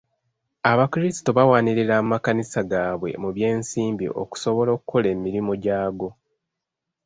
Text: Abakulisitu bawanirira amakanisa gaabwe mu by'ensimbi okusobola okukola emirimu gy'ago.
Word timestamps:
Abakulisitu 0.71 1.29
bawanirira 1.37 1.93
amakanisa 2.01 2.59
gaabwe 2.71 3.09
mu 3.21 3.29
by'ensimbi 3.35 4.05
okusobola 4.21 4.69
okukola 4.77 5.07
emirimu 5.15 5.53
gy'ago. 5.63 6.09